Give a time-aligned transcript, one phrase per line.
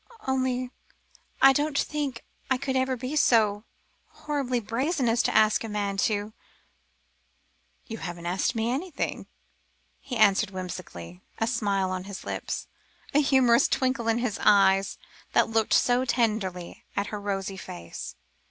[0.25, 0.71] "Only
[1.43, 3.65] I didn't think I could ever be so
[4.07, 6.33] horribly brazen as to ask a man to"
[7.85, 9.27] "You haven't asked me anything,"
[9.99, 12.65] he answered whimsically, a smile on his lips,
[13.13, 14.97] a humorous twinkle in the eyes
[15.33, 18.15] that looked so tenderly at her rosy face.